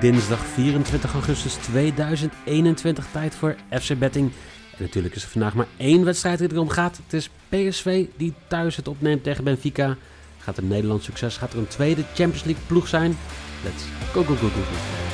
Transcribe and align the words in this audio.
dinsdag 0.00 0.46
24 0.46 1.12
augustus 1.12 1.54
2021. 1.54 3.06
Tijd 3.12 3.34
voor 3.34 3.56
FC 3.80 3.98
Betting. 3.98 4.32
En 4.76 4.82
natuurlijk 4.82 5.14
is 5.14 5.22
er 5.22 5.28
vandaag 5.28 5.54
maar 5.54 5.66
één 5.76 6.04
wedstrijd 6.04 6.38
die 6.38 6.52
erom 6.52 6.68
gaat. 6.68 7.00
Het 7.04 7.12
is 7.12 7.30
PSV 7.48 8.06
die 8.16 8.34
thuis 8.48 8.76
het 8.76 8.88
opneemt 8.88 9.22
tegen 9.22 9.44
Benfica. 9.44 9.96
Gaat 10.38 10.58
een 10.58 10.68
Nederlands 10.68 11.04
succes? 11.04 11.36
Gaat 11.36 11.52
er 11.52 11.58
een 11.58 11.68
tweede 11.68 12.02
Champions 12.14 12.44
League 12.44 12.62
ploeg 12.66 12.88
zijn? 12.88 13.16
Let's 13.64 13.84
go, 14.12 14.22
go, 14.22 14.34
go, 14.34 14.48
go, 14.48 14.60
go. 14.60 15.05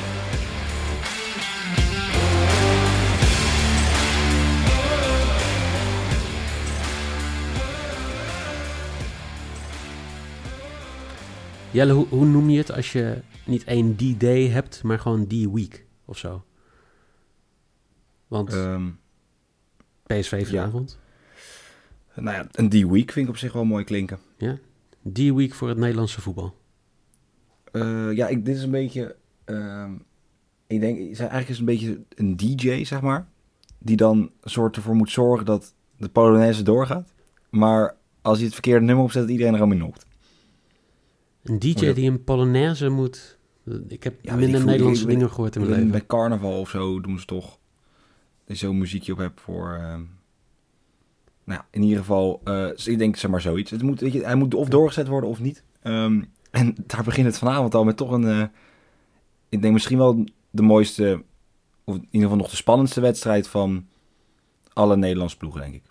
Jelle, 11.73 11.93
hoe, 11.93 12.07
hoe 12.09 12.25
noem 12.25 12.49
je 12.49 12.57
het 12.57 12.71
als 12.71 12.91
je 12.91 13.21
niet 13.45 13.63
één 13.63 13.95
D-day 13.95 14.47
hebt, 14.47 14.83
maar 14.83 14.99
gewoon 14.99 15.27
D-week 15.27 15.85
of 16.05 16.17
zo? 16.17 16.43
Want 18.27 18.53
Ehm, 18.53 18.89
PSV 20.03 20.47
vanavond. 20.47 20.99
nou 22.15 22.37
ja, 22.37 22.47
een 22.51 22.69
D-week 22.69 23.11
vind 23.11 23.25
ik 23.25 23.31
op 23.33 23.37
zich 23.37 23.53
wel 23.53 23.65
mooi 23.65 23.83
klinken. 23.83 24.19
D-week 25.13 25.53
voor 25.53 25.67
het 25.69 25.77
Nederlandse 25.77 26.21
voetbal. 26.21 26.55
Eh, 27.71 28.11
ja, 28.11 28.27
ik, 28.27 28.45
dit 28.45 28.55
is 28.55 28.63
een 28.63 28.71
beetje... 28.71 29.15
ehm, 29.45 29.91
ik 30.67 30.79
denk, 30.79 30.97
eigenlijk 30.97 31.49
is 31.49 31.57
het 31.57 31.59
een 31.59 31.65
beetje 31.65 32.01
een 32.15 32.37
DJ, 32.37 32.83
zeg 32.83 33.01
maar. 33.01 33.27
Die 33.77 33.95
dan 33.97 34.17
een 34.41 34.49
soort 34.49 34.75
ervoor 34.75 34.95
moet 34.95 35.11
zorgen 35.11 35.45
dat 35.45 35.73
de 35.97 36.09
Polonaise 36.09 36.63
doorgaat. 36.63 37.13
Maar 37.49 37.95
als 38.21 38.35
hij 38.35 38.45
het 38.45 38.53
verkeerde 38.53 38.85
nummer 38.85 39.03
opzet, 39.03 39.21
dat 39.21 39.31
iedereen 39.31 39.53
er 39.55 39.71
in 39.71 39.77
nopt. 39.77 40.05
Een 41.43 41.59
DJ 41.59 41.93
die 41.93 42.09
een 42.09 42.23
Polonaise 42.23 42.89
moet... 42.89 43.37
Ik 43.87 44.03
heb 44.03 44.15
Ja, 44.21 44.35
minder. 44.35 44.65
Nederlandse 44.65 45.05
dingen 45.05 45.29
gehoord 45.29 45.55
in 45.55 45.61
mijn 45.61 45.73
leven. 45.73 45.91
Bij 45.91 46.05
carnaval 46.05 46.59
of 46.59 46.69
zo 46.69 47.01
doen 47.01 47.19
ze 47.19 47.25
toch... 47.25 47.57
Dat 48.45 48.59
je 48.59 48.65
zo'n 48.65 48.77
muziekje 48.77 49.11
op 49.11 49.17
hebt 49.17 49.41
voor... 49.41 49.73
ehm, 49.73 50.01
nou 51.43 51.59
ja, 51.59 51.67
in 51.71 51.81
ieder 51.83 51.97
geval... 51.97 52.41
eh, 52.43 52.69
ik 52.85 52.97
denk, 52.97 53.15
zeg 53.15 53.31
maar, 53.31 53.41
zoiets. 53.41 53.71
Het 53.71 53.81
moet, 53.81 53.99
weet 53.99 54.13
je, 54.13 54.23
hij 54.23 54.35
moet 54.35 54.53
of 54.53 54.67
doorgezet 54.69 55.07
worden 55.07 55.29
of 55.29 55.39
niet. 55.39 55.63
Ehm, 55.81 56.21
en 56.51 56.75
daar 56.87 57.03
begint 57.03 57.25
het 57.25 57.37
vanavond 57.37 57.75
al 57.75 57.83
met 57.83 57.97
toch 57.97 58.11
een... 58.11 58.23
eh, 58.25 58.43
ik 59.49 59.61
denk 59.61 59.73
misschien 59.73 59.97
wel 59.97 60.25
de 60.49 60.61
mooiste... 60.61 61.23
Of 61.83 61.95
in 61.95 62.01
ieder 62.01 62.21
geval 62.21 62.37
nog 62.37 62.49
de 62.49 62.55
spannendste 62.55 63.01
wedstrijd 63.01 63.47
van 63.47 63.87
alle 64.73 64.95
Nederlandse 64.97 65.37
ploegen, 65.37 65.61
denk 65.61 65.73
ik. 65.73 65.83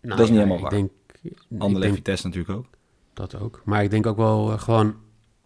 Nou, 0.00 0.16
dat 0.16 0.20
is 0.20 0.30
niet 0.30 0.40
ja, 0.40 0.44
helemaal 0.46 0.56
ik 0.56 0.62
waar. 0.62 0.70
Denk, 0.70 0.90
ik 1.22 1.38
Anderlecht 1.50 1.80
denk 1.80 1.94
Vitesse 1.94 2.26
natuurlijk 2.26 2.58
ook. 2.58 2.66
Dat 3.20 3.40
ook. 3.40 3.62
Maar 3.64 3.82
ik 3.82 3.90
denk 3.90 4.06
ook 4.06 4.16
wel 4.16 4.52
eh, 4.52 4.60
gewoon... 4.60 4.96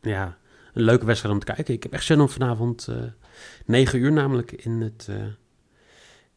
Ja, 0.00 0.38
een 0.72 0.82
leuke 0.82 1.06
wedstrijd 1.06 1.34
om 1.34 1.40
te 1.40 1.52
kijken. 1.52 1.74
Ik 1.74 1.82
heb 1.82 1.92
echt 1.92 2.04
zin 2.04 2.20
om 2.20 2.28
vanavond... 2.28 2.88
eh 2.88 2.96
9 3.66 3.98
uur 3.98 4.12
namelijk 4.12 4.52
in 4.52 4.80
het... 4.80 5.06
eh, 5.10 5.26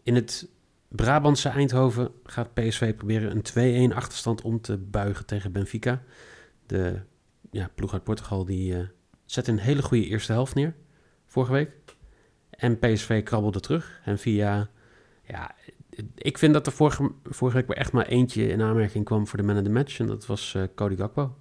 in 0.04 0.16
het 0.16 0.50
Brabantse 0.88 1.50
Eindhoven 1.50 2.12
gaat 2.24 2.54
PSV 2.54 2.96
proberen 2.96 3.44
een 3.56 3.92
2-1 3.92 3.96
achterstand 3.96 4.42
om 4.42 4.62
te 4.62 4.78
buigen 4.78 5.26
tegen 5.26 5.52
Benfica. 5.52 6.04
De 6.66 7.00
ja, 7.52 7.70
ploeg 7.76 7.94
uit 7.94 8.04
Portugal 8.04 8.46
die 8.46 8.76
eh 8.76 8.88
zet 9.26 9.48
een 9.48 9.60
hele 9.60 9.82
goede 9.82 10.06
eerste 10.06 10.32
helft 10.32 10.56
neer 10.56 10.76
vorige 11.26 11.52
week. 11.52 11.72
En 12.50 12.80
PSV 12.80 13.24
krabbelde 13.24 13.60
terug. 13.60 14.02
En 14.06 14.18
via, 14.18 14.70
ja, 15.24 15.56
ik 16.16 16.38
vind 16.38 16.54
dat 16.54 16.66
er 16.66 16.72
vorige, 16.72 17.12
vorige 17.24 17.58
week 17.58 17.68
maar 17.68 17.78
echt 17.78 17.92
maar 17.92 18.06
eentje 18.06 18.48
in 18.48 18.62
aanmerking 18.62 19.06
kwam 19.06 19.28
voor 19.28 19.38
de 19.38 19.44
man 19.46 19.58
of 19.58 19.64
the 19.64 19.70
match. 19.70 20.00
En 20.00 20.08
dat 20.08 20.26
was 20.26 20.56
eh, 20.56 20.64
Cody 20.76 20.96
Gakpo. 20.96 21.36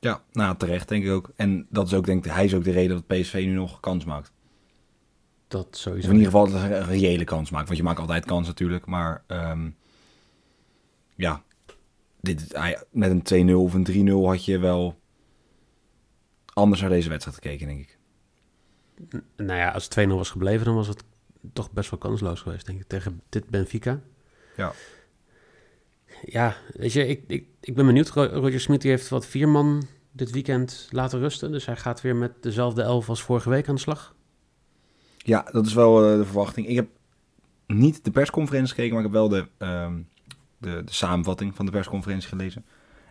Ja, 0.00 0.22
nou 0.32 0.56
terecht 0.56 0.88
denk 0.88 1.04
ik 1.04 1.10
ook. 1.10 1.30
En 1.36 1.66
dat 1.70 1.86
is 1.86 1.94
ook, 1.94 2.06
denk 2.06 2.24
ik, 2.24 2.32
hij 2.32 2.44
is 2.44 2.54
ook 2.54 2.64
de 2.64 2.70
reden 2.70 2.96
dat 2.96 3.18
PSV 3.18 3.42
nu 3.46 3.52
nog 3.52 3.80
kans 3.80 4.04
maakt. 4.04 4.32
Dat 5.48 5.66
Of 5.66 5.76
sowieso. 5.76 6.08
in 6.08 6.14
ieder 6.14 6.30
geval 6.30 6.50
dat 6.50 6.60
hij 6.60 6.78
een 6.78 6.86
reële 6.86 7.24
kans 7.24 7.50
maakt. 7.50 7.66
Want 7.66 7.78
je 7.78 7.84
maakt 7.84 7.98
altijd 7.98 8.24
kans 8.24 8.46
natuurlijk. 8.46 8.86
Maar 8.86 9.24
ehm, 9.26 9.70
ja, 11.14 11.42
dit, 12.20 12.58
met 12.90 13.30
een 13.30 13.50
2-0 13.50 13.54
of 13.54 13.74
een 13.74 14.08
3-0 14.08 14.12
had 14.12 14.44
je 14.44 14.58
wel 14.58 15.00
anders 16.52 16.80
naar 16.80 16.90
deze 16.90 17.08
wedstrijd 17.08 17.36
gekeken, 17.36 17.66
denk 17.66 17.80
ik. 17.80 17.98
Nou 19.36 19.58
ja, 19.58 19.70
als 19.70 19.84
het 19.84 20.08
2-0 20.08 20.08
was 20.08 20.30
gebleven, 20.30 20.64
dan 20.64 20.74
was 20.74 20.88
het 20.88 21.04
toch 21.52 21.70
best 21.72 21.90
wel 21.90 21.98
kansloos 21.98 22.40
geweest, 22.40 22.66
denk 22.66 22.80
ik, 22.80 22.86
tegen 22.88 23.20
dit 23.28 23.48
Benfica. 23.48 24.00
Ja. 24.56 24.72
Ja, 26.22 26.56
weet 26.72 26.92
je, 26.92 27.06
ik, 27.06 27.22
ik, 27.26 27.46
ik 27.60 27.74
ben 27.74 27.86
benieuwd. 27.86 28.08
Ro- 28.08 28.24
Roger 28.40 28.60
Smit 28.60 28.82
heeft 28.82 29.08
wat 29.08 29.26
vier 29.26 29.48
man 29.48 29.82
dit 30.12 30.30
weekend 30.30 30.88
laten 30.90 31.18
rusten. 31.18 31.52
Dus 31.52 31.66
hij 31.66 31.76
gaat 31.76 32.00
weer 32.00 32.16
met 32.16 32.42
dezelfde 32.42 32.82
elf 32.82 33.08
als 33.08 33.22
vorige 33.22 33.50
week 33.50 33.68
aan 33.68 33.74
de 33.74 33.80
slag. 33.80 34.14
Ja, 35.16 35.48
dat 35.52 35.66
is 35.66 35.74
wel 35.74 36.10
eh, 36.10 36.18
de 36.18 36.24
verwachting. 36.24 36.66
Ik 36.66 36.76
heb 36.76 36.88
niet 37.66 38.04
de 38.04 38.10
persconferentie 38.10 38.74
gekeken, 38.74 38.94
maar 38.94 39.04
ik 39.04 39.12
heb 39.12 39.20
wel 39.20 39.28
de, 39.28 39.48
ehm, 39.58 40.00
de, 40.58 40.84
de 40.84 40.92
samenvatting 40.92 41.54
van 41.56 41.66
de 41.66 41.72
persconferentie 41.72 42.28
gelezen. 42.28 42.64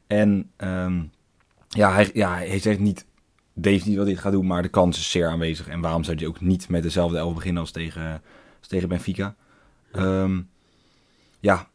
En 0.08 0.52
ehm, 0.56 1.04
ja, 1.68 1.94
hij, 1.94 2.10
ja, 2.14 2.36
hij 2.36 2.60
zegt 2.60 2.80
niet 2.80 3.06
definitief 3.54 3.98
wat 3.98 4.06
hij 4.06 4.16
gaat 4.16 4.32
doen, 4.32 4.48
maar 4.48 4.62
de 4.62 4.70
kans 4.70 4.98
is 4.98 5.12
zeer 5.12 5.28
aanwezig. 5.28 5.68
En 5.68 5.82
waarom 5.82 6.04
zou 6.04 6.18
hij 6.18 6.28
ook 6.28 6.42
niet 6.42 6.70
met 6.70 6.84
dezelfde 6.84 7.18
elf 7.18 7.34
beginnen 7.34 7.62
als 7.62 7.72
tegen, 7.72 8.22
als 8.60 8.68
tegen 8.68 8.90
Benfica? 8.90 9.36
Ehm, 9.92 10.42
ja, 11.40 11.70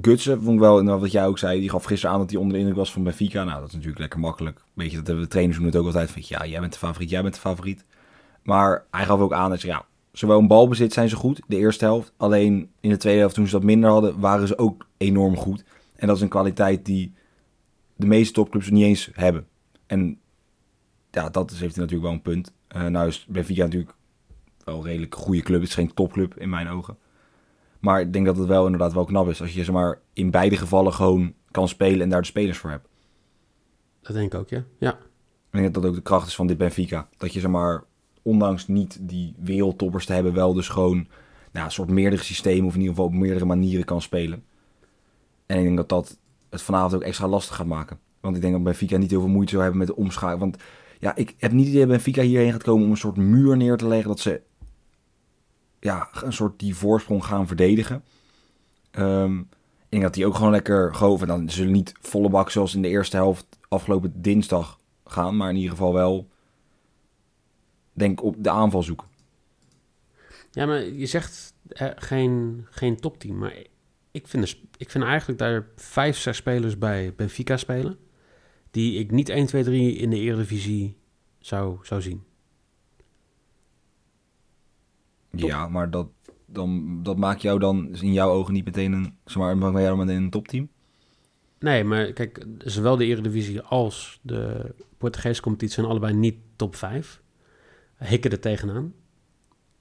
Gutsen 0.00 0.42
vond 0.42 0.54
ik 0.54 0.60
wel, 0.60 0.78
en 0.78 1.00
wat 1.00 1.12
jij 1.12 1.26
ook 1.26 1.38
zei, 1.38 1.60
die 1.60 1.70
gaf 1.70 1.84
gisteren 1.84 2.14
aan 2.14 2.20
dat 2.20 2.30
hij 2.30 2.38
onder 2.38 2.52
de 2.52 2.58
indruk 2.58 2.78
was 2.78 2.92
van 2.92 3.02
Benfica. 3.02 3.44
Nou, 3.44 3.58
dat 3.58 3.68
is 3.68 3.74
natuurlijk 3.74 4.00
lekker 4.00 4.20
makkelijk. 4.20 4.60
Weet 4.72 4.90
je, 4.90 4.96
dat 4.96 5.06
hebben 5.06 5.24
de 5.24 5.30
trainers 5.30 5.58
doen 5.58 5.66
het 5.66 5.76
ook 5.76 5.86
altijd. 5.86 6.10
Van, 6.10 6.22
ja, 6.24 6.46
jij 6.46 6.60
bent 6.60 6.72
de 6.72 6.78
favoriet, 6.78 7.10
jij 7.10 7.22
bent 7.22 7.34
de 7.34 7.40
favoriet. 7.40 7.84
Maar 8.42 8.86
hij 8.90 9.04
gaf 9.04 9.20
ook 9.20 9.32
aan 9.32 9.50
dat 9.50 9.60
ze, 9.60 9.66
ja, 9.66 9.84
zowel 10.12 10.38
in 10.38 10.46
balbezit 10.46 10.92
zijn 10.92 11.08
ze 11.08 11.16
goed, 11.16 11.40
de 11.46 11.56
eerste 11.56 11.84
helft. 11.84 12.12
Alleen 12.16 12.70
in 12.80 12.90
de 12.90 12.96
tweede 12.96 13.18
helft, 13.18 13.34
toen 13.34 13.46
ze 13.46 13.52
dat 13.52 13.62
minder 13.62 13.90
hadden, 13.90 14.20
waren 14.20 14.48
ze 14.48 14.58
ook 14.58 14.86
enorm 14.96 15.36
goed. 15.36 15.64
En 15.96 16.06
dat 16.06 16.16
is 16.16 16.22
een 16.22 16.28
kwaliteit 16.28 16.84
die 16.84 17.14
de 17.96 18.06
meeste 18.06 18.32
topclubs 18.32 18.70
niet 18.70 18.84
eens 18.84 19.10
hebben. 19.12 19.46
En 19.86 20.18
ja, 21.16 21.28
dat 21.28 21.50
is, 21.50 21.60
heeft 21.60 21.74
hij 21.74 21.84
natuurlijk 21.84 22.08
wel 22.08 22.12
een 22.12 22.34
punt. 22.34 22.52
Eh 22.68 22.86
nou 22.86 23.08
is 23.08 23.26
Benfica 23.28 23.62
natuurlijk 23.62 23.94
wel 24.64 24.76
een 24.76 24.82
redelijk 24.82 25.14
goede 25.14 25.42
club. 25.42 25.60
Het 25.60 25.68
is 25.68 25.74
geen 25.74 25.94
topclub 25.94 26.38
in 26.38 26.48
mijn 26.48 26.68
ogen. 26.68 26.98
Maar 27.80 28.00
ik 28.00 28.12
denk 28.12 28.26
dat 28.26 28.36
het 28.36 28.46
wel 28.46 28.64
inderdaad 28.64 28.92
wel 28.92 29.04
knap 29.04 29.28
is. 29.28 29.40
Als 29.40 29.54
je 29.54 29.64
zeg 29.64 29.74
maar, 29.74 29.98
in 30.12 30.30
beide 30.30 30.56
gevallen 30.56 30.92
gewoon 30.92 31.34
kan 31.50 31.68
spelen 31.68 32.00
en 32.00 32.08
daar 32.08 32.20
de 32.20 32.26
spelers 32.26 32.58
voor 32.58 32.70
hebt. 32.70 32.88
Dat 34.00 34.14
denk 34.14 34.32
ik 34.32 34.40
ook, 34.40 34.48
ja. 34.48 34.64
Ja, 34.78 34.92
Ik 34.92 34.98
denk 35.50 35.64
dat 35.64 35.82
dat 35.82 35.90
ook 35.90 35.96
de 35.96 36.02
kracht 36.02 36.26
is 36.26 36.34
van 36.34 36.46
dit 36.46 36.58
Benfica. 36.58 37.08
Dat 37.16 37.32
je 37.32 37.40
zeg 37.40 37.50
maar, 37.50 37.84
ondanks 38.22 38.68
niet 38.68 38.98
die 39.00 39.34
wereldtoppers 39.38 40.06
te 40.06 40.12
hebben, 40.12 40.34
wel 40.34 40.52
dus 40.52 40.68
gewoon 40.68 41.08
nou, 41.52 41.66
een 41.66 41.72
soort 41.72 41.90
meerdere 41.90 42.22
systemen 42.22 42.66
of 42.66 42.74
in 42.74 42.80
ieder 42.80 42.94
geval 42.94 43.10
op 43.10 43.16
meerdere 43.16 43.44
manieren 43.44 43.84
kan 43.84 44.02
spelen. 44.02 44.44
En 45.46 45.58
ik 45.58 45.64
denk 45.64 45.76
dat 45.76 45.88
dat 45.88 46.18
het 46.50 46.62
vanavond 46.62 46.94
ook 46.94 47.02
extra 47.02 47.28
lastig 47.28 47.56
gaat 47.56 47.66
maken. 47.66 47.98
Want 48.20 48.36
ik 48.36 48.42
denk 48.42 48.54
dat 48.54 48.62
Benfica 48.62 48.96
niet 48.96 49.10
heel 49.10 49.20
veel 49.20 49.28
moeite 49.28 49.50
zou 49.50 49.62
hebben 49.62 49.80
met 49.80 49.88
de 49.88 49.96
omschakeling. 49.96 50.40
Want 50.40 50.62
ja, 50.98 51.16
ik 51.16 51.34
heb 51.38 51.52
niet 51.52 51.66
idee 51.66 51.80
dat 51.80 51.88
Benfica 51.88 52.22
hierheen 52.22 52.52
gaat 52.52 52.62
komen 52.62 52.84
om 52.84 52.90
een 52.90 52.96
soort 52.96 53.16
muur 53.16 53.56
neer 53.56 53.76
te 53.76 53.86
leggen. 53.86 54.08
Dat 54.08 54.20
ze 54.20 54.42
ja, 55.80 56.08
een 56.12 56.32
soort 56.32 56.58
die 56.58 56.74
voorsprong 56.74 57.24
gaan 57.24 57.46
verdedigen. 57.46 58.04
Ehm, 58.90 59.38
ik 59.38 59.46
denk 59.88 60.02
dat 60.02 60.14
die 60.14 60.26
ook 60.26 60.34
gewoon 60.34 60.50
lekker 60.50 60.94
goof. 60.94 61.20
En 61.20 61.26
dan 61.26 61.50
zullen 61.50 61.72
niet 61.72 61.92
volle 62.00 62.28
bak 62.28 62.50
zoals 62.50 62.74
in 62.74 62.82
de 62.82 62.88
eerste 62.88 63.16
helft 63.16 63.46
afgelopen 63.68 64.22
dinsdag 64.22 64.78
gaan. 65.04 65.36
Maar 65.36 65.50
in 65.50 65.56
ieder 65.56 65.70
geval 65.70 65.92
wel, 65.92 66.28
denk 67.92 68.22
op 68.22 68.34
de 68.38 68.50
aanval 68.50 68.82
zoeken. 68.82 69.06
ja 70.50 70.66
maar 70.66 70.84
je 70.84 71.06
zegt 71.06 71.54
geen, 71.96 72.66
geen 72.70 72.96
topteam. 72.96 73.38
Maar 73.38 73.56
ik 74.10 74.28
vind, 74.28 74.44
er, 74.44 74.58
ik 74.76 74.90
vind 74.90 75.04
eigenlijk 75.04 75.38
daar 75.38 75.66
vijf, 75.76 76.16
zes 76.16 76.36
spelers 76.36 76.78
bij 76.78 77.12
Benfica 77.16 77.56
spelen. 77.56 77.98
Die 78.76 78.98
ik 78.98 79.10
niet 79.10 79.28
1, 79.28 79.46
2, 79.46 79.64
3 79.64 79.96
in 79.96 80.10
de 80.10 80.16
Eredivisie 80.16 80.96
zou, 81.38 81.78
zou 81.82 82.02
zien. 82.02 82.22
Top. 85.30 85.48
Ja, 85.48 85.68
maar 85.68 85.90
dat, 85.90 86.08
dan, 86.46 86.98
dat 87.02 87.16
maakt 87.16 87.42
jou 87.42 87.58
dan 87.58 87.94
in 88.00 88.12
jouw 88.12 88.30
ogen 88.30 88.52
niet 88.52 88.64
meteen 88.64 88.92
een, 88.92 89.16
zeg 89.24 89.36
maar, 89.36 89.56
maakt 89.56 89.74
jou 89.74 89.96
dan 89.96 90.06
meteen 90.06 90.22
een 90.22 90.30
topteam? 90.30 90.68
Nee, 91.58 91.84
maar 91.84 92.12
kijk, 92.12 92.46
zowel 92.58 92.96
de 92.96 93.04
Eredivisie 93.04 93.60
als 93.60 94.18
de 94.22 94.74
Portugese 94.98 95.42
competitie 95.42 95.74
zijn 95.74 95.86
allebei 95.86 96.14
niet 96.14 96.36
top 96.56 96.74
5. 96.76 97.22
Hikken 97.96 98.30
er 98.30 98.40
tegenaan. 98.40 98.94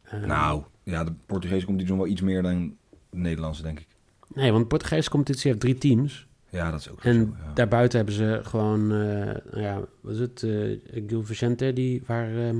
Eh, 0.02 0.22
Nou, 0.22 0.64
ja, 0.84 1.04
de 1.04 1.14
Portugese 1.26 1.66
komt 1.66 1.80
die 1.80 1.88
nog 1.88 1.98
wel 1.98 2.08
iets 2.08 2.22
meer 2.22 2.42
dan 2.42 2.78
de 3.10 3.18
Nederlandse, 3.18 3.62
denk 3.62 3.80
ik. 3.80 3.88
Nee, 4.34 4.52
want 4.52 4.64
de 4.64 4.70
Portugese 4.70 5.10
competitie 5.10 5.50
heeft 5.50 5.62
drie 5.62 5.78
teams. 5.78 6.28
Ja, 6.56 6.72
dat 6.72 6.80
is 6.80 6.90
ook 6.90 7.04
En 7.04 7.16
zo. 7.16 7.44
Ja. 7.46 7.54
daarbuiten 7.54 7.98
hebben 7.98 8.16
ze 8.16 8.40
gewoon, 8.44 8.88
nou 8.88 9.62
ja, 9.62 9.82
wat 10.02 10.14
is 10.14 10.20
het, 10.20 10.44
eh 10.44 11.04
Gil 11.08 11.24
Vicente, 11.24 11.74
die, 11.74 12.04
waar 12.06 12.38
ehm, 12.38 12.58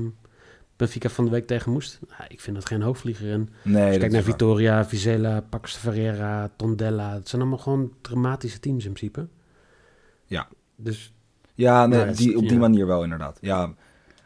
Benfica 0.76 1.08
van 1.08 1.24
de 1.24 1.30
week 1.30 1.46
tegen 1.46 1.72
moest. 1.72 2.00
Nou, 2.08 2.22
ik 2.28 2.40
vind 2.40 2.56
dat 2.56 2.66
geen 2.66 2.82
hoogvlieger. 2.82 3.32
En 3.32 3.48
nee, 3.62 3.82
als 3.84 3.92
je 3.92 3.98
kijkt 3.98 4.14
naar 4.14 4.22
waar. 4.22 4.32
Vitoria, 4.32 4.84
Vizela, 4.84 5.40
Pax 5.40 5.76
Ferreira, 5.76 6.50
Tondela, 6.56 7.14
het 7.14 7.28
zijn 7.28 7.40
allemaal 7.40 7.60
gewoon 7.60 7.92
dramatische 8.00 8.60
teams 8.60 8.84
in 8.84 8.92
principe. 8.92 9.26
Ja. 10.24 10.48
Dus 10.76 11.12
Ja, 11.54 11.86
nee, 11.86 12.04
Nou, 12.04 12.16
die, 12.16 12.36
op 12.36 12.42
die 12.42 12.52
ja. 12.52 12.58
manier 12.58 12.86
wel 12.86 13.02
inderdaad. 13.02 13.38
Ja, 13.40 13.74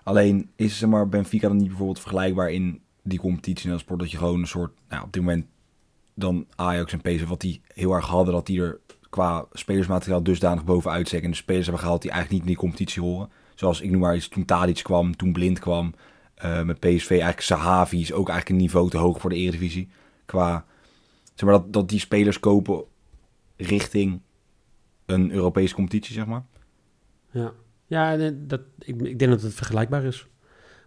Alleen 0.03 0.51
is 0.57 0.79
zeg 0.79 0.89
maar, 0.89 1.09
Benfica 1.09 1.49
dan 1.49 1.57
niet 1.57 1.69
bijvoorbeeld 1.69 2.01
vergelijkbaar 2.01 2.51
in 2.51 2.81
die 3.03 3.19
competitie 3.19 3.65
en 3.65 3.71
dat 3.71 3.81
sport 3.81 4.01
dat 4.01 4.11
je 4.11 4.17
gewoon 4.17 4.41
een 4.41 4.47
soort, 4.47 4.73
nou 4.89 5.05
op 5.05 5.13
dit 5.13 5.23
moment 5.23 5.47
dan 6.15 6.47
Ajax 6.57 6.93
en 6.93 7.01
PSV, 7.01 7.27
wat 7.27 7.41
die 7.41 7.61
heel 7.75 7.93
erg 7.93 8.07
hadden, 8.07 8.35
dat 8.35 8.47
die 8.47 8.63
er 8.63 8.81
qua 9.11 9.47
spelersmateriaal 9.53 10.23
dusdanig 10.23 10.65
bovenuit 10.65 11.07
steken. 11.07 11.25
En 11.25 11.31
de 11.31 11.37
spelers 11.37 11.65
hebben 11.65 11.83
gehaald 11.83 12.03
die 12.03 12.11
eigenlijk 12.11 12.41
niet 12.41 12.51
in 12.51 12.57
die 12.57 12.65
competitie 12.69 13.03
horen. 13.03 13.31
Zoals 13.55 13.81
ik 13.81 13.91
noem 13.91 14.01
maar 14.01 14.15
eens, 14.15 14.29
toen 14.29 14.45
Tadic 14.45 14.81
kwam, 14.83 15.17
toen 15.17 15.33
Blind 15.33 15.59
kwam. 15.59 15.95
eh, 16.35 16.63
met 16.63 16.79
PSV 16.81 17.11
eigenlijk 17.11 17.41
Sahavi 17.41 18.01
is 18.01 18.13
ook 18.13 18.29
eigenlijk 18.29 18.49
een 18.49 18.67
niveau 18.67 18.91
te 18.91 18.97
hoog 18.99 19.21
voor 19.21 19.31
de 19.31 19.37
Eredivisie. 19.37 19.89
Qua, 20.25 20.65
zeg 21.35 21.49
maar, 21.49 21.59
dat, 21.59 21.73
dat 21.73 21.89
die 21.89 21.99
spelers 22.01 22.41
kopen 22.41 22.85
richting 23.57 24.21
een 25.07 25.31
Europese 25.31 25.75
competitie, 25.75 26.15
zeg 26.15 26.27
maar. 26.27 26.45
Ja, 27.31 27.53
ja 27.87 28.31
dat, 28.33 28.61
ik, 28.79 29.01
ik 29.03 29.19
denk 29.19 29.31
dat 29.31 29.43
het 29.43 29.55
vergelijkbaar 29.55 30.05
is. 30.05 30.27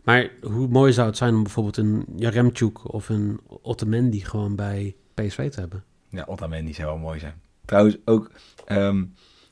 Maar 0.03 0.29
hoe 0.41 0.67
mooi 0.67 0.93
zou 0.93 1.07
het 1.07 1.17
zijn 1.17 1.35
om 1.35 1.43
bijvoorbeeld 1.43 1.77
een 1.77 2.05
Jaremchuk 2.15 2.93
of 2.93 3.09
een 3.09 3.39
Otamendi 3.61 4.19
gewoon 4.19 4.55
bij 4.55 4.95
PSV 5.13 5.51
te 5.51 5.59
hebben? 5.59 5.83
Ja, 6.09 6.23
Otamendi 6.27 6.73
zou 6.73 6.87
wel 6.87 6.97
mooi 6.97 7.19
zijn. 7.19 7.41
Trouwens, 7.65 7.97
ook 8.05 8.31
ehm, 8.65 9.03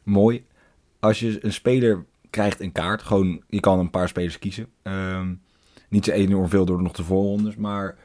mooi, 0.03 0.45
als 0.99 1.19
je 1.19 1.45
een 1.45 1.53
speler 1.53 2.05
krijgt 2.29 2.59
een 2.59 2.71
kaart, 2.71 3.01
gewoon, 3.01 3.43
je 3.47 3.59
kan 3.59 3.79
een 3.79 3.89
paar 3.89 4.07
spelers 4.07 4.39
kiezen. 4.39 4.67
Ehm, 4.81 5.33
niet 5.89 6.05
zo 6.05 6.11
enorm 6.11 6.49
veel 6.49 6.65
door 6.65 6.81
nog 6.81 6.93
de 6.93 7.03
voorrondes, 7.03 7.55
maar 7.55 7.97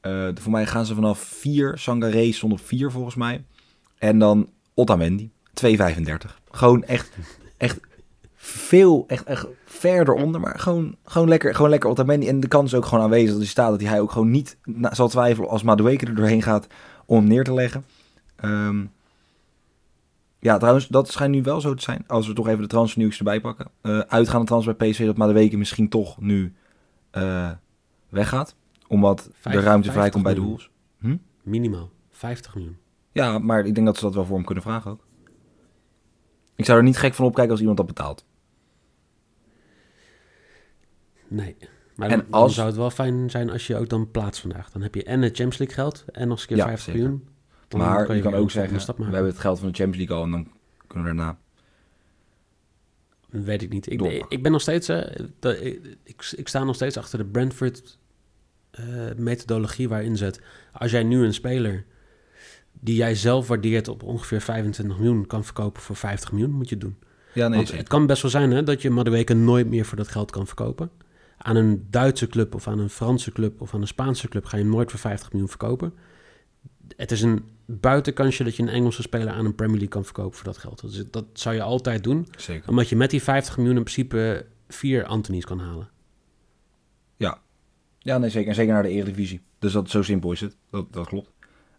eh, 0.00 0.28
voor 0.34 0.52
mij 0.52 0.66
gaan 0.66 0.86
ze 0.86 0.94
vanaf 0.94 1.18
4, 1.18 1.78
Sangaré 1.78 2.32
stond 2.32 2.52
op 2.52 2.60
4 2.60 2.90
volgens 2.90 3.14
mij. 3.14 3.44
En 3.98 4.18
dan 4.18 4.48
Otamendi, 4.74 5.30
2,35. 5.54 6.40
Gewoon 6.50 6.84
echt, 6.84 7.10
echt 7.56 7.80
veel, 8.34 9.04
echt, 9.06 9.24
echt 9.24 9.46
verder 9.64 10.14
onder, 10.14 10.40
maar 10.40 10.58
gewoon, 10.58 10.96
gewoon, 11.04 11.28
lekker, 11.28 11.54
gewoon 11.54 11.70
lekker 11.70 11.90
Otamendi. 11.90 12.28
En 12.28 12.40
de 12.40 12.48
kans 12.48 12.72
is 12.72 12.78
ook 12.78 12.84
gewoon 12.84 13.04
aanwezig 13.04 13.28
dat 13.28 13.38
hij 13.38 13.46
staat, 13.46 13.70
dat 13.70 13.88
hij 13.88 14.00
ook 14.00 14.12
gewoon 14.12 14.30
niet 14.30 14.56
zal 14.90 15.08
twijfelen 15.08 15.48
als 15.48 15.62
Madueke 15.62 16.06
er 16.06 16.14
doorheen 16.14 16.42
gaat 16.42 16.66
om 17.06 17.26
neer 17.26 17.44
te 17.44 17.54
leggen. 17.54 17.84
Ehm, 18.36 18.84
ja, 20.42 20.56
trouwens, 20.58 20.88
dat 20.88 21.08
schijnt 21.10 21.34
nu 21.34 21.42
wel 21.42 21.60
zo 21.60 21.74
te 21.74 21.82
zijn. 21.82 22.04
Als 22.06 22.26
we 22.26 22.32
toch 22.32 22.48
even 22.48 22.62
de 22.62 22.66
transfernieuws 22.68 23.18
erbij 23.18 23.40
pakken. 23.40 23.70
Eh 23.80 23.98
uitgaande 23.98 24.46
transfer 24.46 24.76
bij 24.76 24.90
PSV 24.90 25.06
dat 25.06 25.16
Madueke 25.16 25.56
misschien 25.56 25.88
toch 25.88 26.20
nu 26.20 26.54
eh, 27.10 27.50
weggaat. 28.08 28.56
Omdat 28.88 29.30
Vijf- 29.32 29.56
de 29.56 29.62
ruimte 29.62 29.92
50 29.92 29.92
vrijkomt 29.92 30.22
bij 30.24 30.34
de 30.34 30.40
miljoen. 30.40 30.58
Wolves. 31.00 31.18
Minimaal 31.42 31.90
50 32.10 32.54
miljoen. 32.54 32.76
Ja, 33.12 33.38
maar 33.38 33.66
ik 33.66 33.74
denk 33.74 33.86
dat 33.86 33.96
ze 33.96 34.04
dat 34.04 34.14
wel 34.14 34.24
voor 34.24 34.36
hem 34.36 34.44
kunnen 34.44 34.64
vragen 34.64 34.90
ook. 34.90 35.04
Ik 36.56 36.64
zou 36.64 36.78
er 36.78 36.84
niet 36.84 36.96
gek 36.98 37.14
van 37.14 37.24
opkijken 37.26 37.50
als 37.50 37.60
iemand 37.60 37.78
dat 37.78 37.86
betaalt. 37.86 38.24
Nee. 41.28 41.56
Maar 41.96 42.10
En 42.10 42.18
dan, 42.18 42.26
dan 42.30 42.40
als- 42.40 42.54
zou 42.54 42.66
het 42.66 42.76
wel 42.76 42.90
fijn 42.90 43.30
zijn 43.30 43.50
als 43.50 43.66
je 43.66 43.76
ook 43.76 43.88
dan 43.88 44.10
plaats 44.10 44.40
vandaag. 44.40 44.70
Dan 44.70 44.82
heb 44.82 44.94
je 44.94 45.04
en 45.04 45.22
het 45.22 45.36
Champions 45.36 45.58
League 45.58 45.76
geld 45.76 46.04
en 46.12 46.28
nog 46.28 46.30
eens 46.38 46.40
een 46.42 46.48
keer 46.48 46.56
Ja, 46.56 46.64
50 46.66 46.92
zeker. 46.92 47.08
miljoen. 47.10 47.28
Maar 47.78 48.14
je 48.14 48.22
kan 48.22 48.34
ook 48.34 48.50
zeggen, 48.50 48.78
we 48.78 48.84
maken. 48.86 49.04
hebben 49.14 49.30
het 49.32 49.40
geld 49.40 49.58
van 49.58 49.68
de 49.68 49.74
Champions 49.74 49.96
League 50.08 50.16
al 50.16 50.22
en 50.24 50.30
dan 50.30 50.52
kunnen 50.86 51.08
we 51.08 51.14
daarna. 51.16 51.38
Weet 53.28 53.62
ik 53.62 53.72
niet. 53.72 53.90
Ik, 53.90 54.24
ik 54.28 54.42
ben 54.42 54.52
nog 54.52 54.60
steeds... 54.60 54.86
dat- 54.86 55.60
ik, 55.60 55.96
ik, 56.04 56.32
ik 56.36 56.48
sta 56.48 56.64
nog 56.64 56.74
steeds 56.74 56.96
achter 56.96 57.18
de 57.18 57.24
Brentford 57.24 57.98
eh, 58.70 58.84
methodologie 59.16 59.88
waarin 59.88 60.16
zet... 60.16 60.40
Als 60.72 60.90
jij 60.90 61.02
nu 61.02 61.24
een 61.24 61.34
speler 61.34 61.84
die 62.72 62.96
jij 62.96 63.14
zelf 63.14 63.48
waardeert 63.48 63.88
op 63.88 64.02
ongeveer 64.02 64.40
25 64.40 64.98
miljoen 64.98 65.26
kan 65.26 65.44
verkopen 65.44 65.82
voor 65.82 65.96
50 65.96 66.32
miljoen, 66.32 66.50
moet 66.52 66.68
je 66.68 66.74
het 66.74 66.84
doen. 66.84 66.96
Ja, 67.34 67.48
nee, 67.48 67.56
Want 67.56 67.72
het 67.72 67.88
kan 67.88 68.06
best 68.06 68.22
wel 68.22 68.30
zijn 68.30 68.50
hè, 68.50 68.62
dat 68.62 68.82
je 68.82 68.90
Madueke 68.90 69.34
nooit 69.34 69.68
meer 69.68 69.84
voor 69.84 69.96
dat 69.96 70.08
geld 70.08 70.30
kan 70.30 70.46
verkopen. 70.46 70.90
Aan 71.38 71.56
een 71.56 71.86
Duitse 71.90 72.26
club 72.26 72.54
of 72.54 72.68
aan 72.68 72.78
een 72.78 72.90
Franse 72.90 73.32
club 73.32 73.60
of 73.60 73.74
aan 73.74 73.80
een 73.80 73.86
Spaanse 73.86 74.28
club 74.28 74.44
ga 74.44 74.56
je 74.56 74.62
hem 74.62 74.72
nooit 74.72 74.90
voor 74.90 75.00
50 75.00 75.30
miljoen 75.30 75.48
verkopen. 75.48 75.94
Het 76.96 77.10
is 77.10 77.22
een 77.22 77.44
buitenkansje 77.80 78.44
dat 78.44 78.56
je 78.56 78.62
een 78.62 78.68
Engelse 78.68 79.02
speler 79.02 79.32
aan 79.32 79.44
een 79.44 79.54
Premier 79.54 79.76
League 79.76 79.92
kan 79.92 80.04
verkopen 80.04 80.36
voor 80.36 80.44
dat 80.44 80.58
geld. 80.58 80.80
Dus 80.80 81.04
dat 81.10 81.24
zou 81.32 81.54
je 81.54 81.62
altijd 81.62 82.04
doen, 82.04 82.28
zeker. 82.36 82.68
omdat 82.68 82.88
je 82.88 82.96
met 82.96 83.10
die 83.10 83.22
50 83.22 83.56
miljoen 83.56 83.76
in 83.76 83.82
principe 83.82 84.46
vier 84.68 85.04
Anthony's 85.04 85.44
kan 85.44 85.58
halen. 85.58 85.90
Ja, 88.02 88.18
nee, 88.18 88.30
zeker. 88.30 88.48
En 88.48 88.54
zeker 88.54 88.72
naar 88.72 88.82
de 88.82 88.88
Eredivisie. 88.88 89.40
Dus 89.58 89.72
dat, 89.72 89.90
zo 89.90 90.02
simpel 90.02 90.32
is 90.32 90.40
het. 90.40 90.56
Dat, 90.70 90.92
dat 90.92 91.06
klopt. 91.06 91.32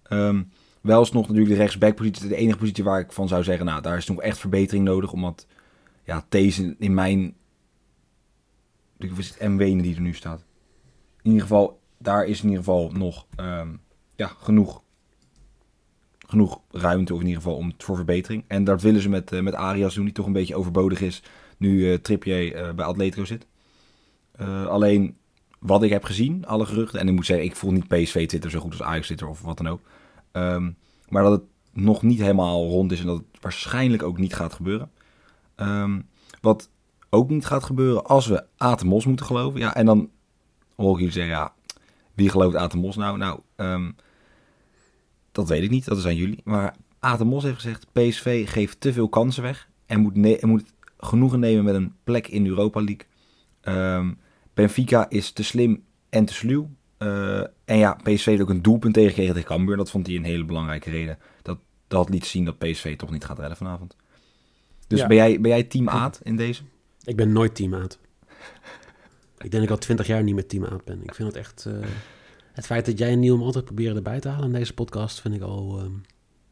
Ehm, 0.03 0.43
wel 0.81 1.01
is 1.01 1.11
nog 1.11 1.27
natuurlijk 1.27 1.53
de 1.53 1.61
rechtsbackpositie 1.61 2.27
de 2.27 2.35
enige 2.35 2.57
positie 2.57 2.83
waar 2.83 2.99
ik 2.99 3.11
van 3.11 3.27
zou 3.27 3.43
zeggen... 3.43 3.65
nou, 3.65 3.81
daar 3.81 3.97
is 3.97 4.07
nog 4.07 4.21
echt 4.21 4.37
verbetering 4.37 4.85
nodig. 4.85 5.11
Omdat, 5.11 5.47
ja, 6.03 6.25
deze 6.29 6.75
in 6.79 6.93
mijn... 6.93 7.35
Of 9.11 9.19
is 9.19 9.29
het 9.29 9.49
MW 9.49 9.59
die 9.59 9.95
er 9.95 10.01
nu 10.01 10.13
staat? 10.13 10.45
In 11.21 11.31
ieder 11.31 11.41
geval, 11.41 11.81
daar 11.97 12.25
is 12.25 12.37
in 12.37 12.49
ieder 12.49 12.63
geval 12.63 12.91
nog 12.91 13.27
ehm, 13.35 13.75
ja, 14.15 14.27
genoeg, 14.27 14.82
genoeg 16.33 16.59
ruimte... 16.71 17.13
of 17.13 17.19
in 17.19 17.27
ieder 17.27 17.41
geval 17.41 17.57
om, 17.57 17.73
voor 17.77 17.95
verbetering. 17.95 18.43
En 18.47 18.63
dat 18.63 18.81
willen 18.81 19.01
ze 19.01 19.09
met, 19.09 19.31
eh, 19.31 19.41
met 19.41 19.53
Arias 19.53 19.95
doen, 19.95 20.05
die 20.05 20.13
toch 20.13 20.25
een 20.25 20.33
beetje 20.33 20.55
overbodig 20.55 21.01
is... 21.01 21.23
nu 21.57 21.91
eh 21.91 21.97
Trippier 21.97 22.55
eh, 22.55 22.73
bij 22.73 22.85
Atletico 22.85 23.25
zit. 23.25 23.45
Alleen 24.67 25.15
wat 25.63 25.83
ik 25.83 25.89
heb 25.89 26.03
gezien, 26.03 26.45
alle 26.45 26.65
geruchten. 26.65 26.99
En 26.99 27.07
ik 27.07 27.13
moet 27.13 27.25
zeggen, 27.25 27.45
ik 27.45 27.55
voel 27.55 27.71
niet 27.71 27.87
PSV 27.87 28.27
Twitter 28.27 28.51
zo 28.51 28.59
goed 28.59 28.71
als 28.71 28.81
Ajax 28.81 29.05
Twitter 29.05 29.27
of 29.27 29.41
wat 29.41 29.57
dan 29.57 29.67
ook. 29.67 29.81
Ehm, 30.31 30.71
maar 31.09 31.23
dat 31.23 31.31
het 31.31 31.43
nog 31.71 32.01
niet 32.01 32.19
helemaal 32.19 32.67
rond 32.67 32.91
is 32.91 32.99
en 32.99 33.05
dat 33.05 33.17
het 33.17 33.41
waarschijnlijk 33.41 34.03
ook 34.03 34.17
niet 34.17 34.33
gaat 34.33 34.53
gebeuren. 34.53 34.91
Ehm, 35.55 36.01
wat 36.41 36.69
ook 37.09 37.29
niet 37.29 37.45
gaat 37.45 37.63
gebeuren 37.63 38.05
als 38.05 38.27
we 38.27 38.45
Atemos 38.57 39.05
moeten 39.05 39.25
geloven. 39.25 39.59
Ja, 39.59 39.75
en 39.75 39.85
dan 39.85 40.09
hoor 40.75 40.91
ik 40.91 40.97
jullie 40.97 41.13
zeggen, 41.13 41.33
ja, 41.33 41.53
wie 42.13 42.29
gelooft 42.29 42.55
Atemos 42.55 42.95
nou? 42.95 43.17
Nou, 43.17 43.39
ehm, 43.55 43.91
dat 45.33 45.47
weet 45.49 45.63
ik 45.63 45.69
niet, 45.69 45.85
dat 45.85 45.97
zijn 45.99 46.15
jullie. 46.15 46.41
Maar 46.43 46.75
Atemos 46.99 47.43
heeft 47.43 47.55
gezegd, 47.55 47.85
PSV 47.91 48.49
geeft 48.51 48.79
te 48.81 48.93
veel 48.93 49.09
kansen 49.09 49.43
weg 49.43 49.69
en 49.85 49.99
moet, 49.99 50.15
ne- 50.15 50.35
en 50.37 50.47
moet 50.47 50.63
genoegen 50.97 51.39
nemen 51.39 51.63
met 51.63 51.75
een 51.75 51.93
plek 52.03 52.27
in 52.27 52.43
de 52.43 52.49
Europa 52.49 52.81
League. 52.81 53.05
Ehm, 53.61 54.11
Benfica 54.53 55.09
is 55.09 55.31
te 55.31 55.43
slim 55.43 55.83
en 56.09 56.25
te 56.25 56.33
sluw. 56.33 56.69
Eh, 56.97 57.39
en 57.65 57.77
ja, 57.77 57.93
PSV 58.03 58.25
heeft 58.25 58.41
ook 58.41 58.49
een 58.49 58.61
doelpunt 58.61 58.93
tegengekregen 58.93 59.33
tegen 59.33 59.49
Cambuur. 59.49 59.77
Dat 59.77 59.89
vond 59.91 60.07
hij 60.07 60.15
een 60.15 60.23
hele 60.23 60.45
belangrijke 60.45 60.89
reden. 60.89 61.17
Dat, 61.41 61.57
dat 61.87 62.09
liet 62.09 62.25
zien 62.25 62.45
dat 62.45 62.57
PSV 62.57 62.95
toch 62.97 63.11
niet 63.11 63.25
gaat 63.25 63.39
redden 63.39 63.57
vanavond. 63.57 63.95
Dus 64.87 64.99
Ja. 64.99 65.07
ben, 65.07 65.17
jij, 65.17 65.41
ben 65.41 65.51
jij 65.51 65.63
team 65.63 65.89
Aad 65.89 66.19
in 66.23 66.35
deze? 66.35 66.61
Ik 67.03 67.15
ben 67.15 67.31
nooit 67.31 67.55
team 67.55 67.75
Aad. 67.75 67.99
ik 69.37 69.51
denk 69.51 69.51
dat 69.51 69.63
ik 69.63 69.69
al 69.69 69.77
20 69.77 70.07
jaar 70.07 70.23
niet 70.23 70.35
met 70.35 70.49
team 70.49 70.65
Aad 70.65 70.83
ben. 70.85 71.03
Ik 71.03 71.15
vind 71.15 71.27
het 71.27 71.37
echt... 71.37 71.65
eh, 71.65 71.73
het 72.53 72.65
feit 72.65 72.85
dat 72.85 72.97
jij 72.97 73.11
en 73.11 73.19
Niel 73.19 73.35
hem 73.35 73.43
altijd 73.43 73.65
proberen 73.65 73.95
erbij 73.95 74.19
te 74.19 74.27
halen 74.27 74.45
in 74.45 74.53
deze 74.53 74.73
podcast, 74.73 75.21
vind 75.21 75.35
ik 75.35 75.41
al... 75.41 75.79
ehm, 75.79 75.91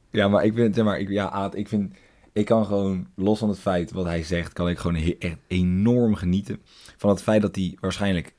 Ja, 0.09 0.27
maar 0.27 0.45
ik 0.45 0.53
vind, 0.53 0.75
zeg 0.75 0.85
maar, 0.85 0.99
ik, 0.99 1.09
ja, 1.09 1.51
ik 1.53 1.67
vind, 1.67 1.93
ik 2.31 2.45
kan 2.45 2.65
gewoon, 2.65 3.07
los 3.15 3.39
van 3.39 3.49
het 3.49 3.59
feit 3.59 3.91
wat 3.91 4.05
hij 4.05 4.23
zegt, 4.23 4.53
kan 4.53 4.69
ik 4.69 4.77
gewoon 4.77 5.15
echt 5.19 5.37
enorm 5.47 6.15
genieten 6.15 6.59
van 6.97 7.09
het 7.09 7.21
feit 7.21 7.41
dat 7.41 7.55
hij 7.55 7.77
waarschijnlijk 7.79 8.33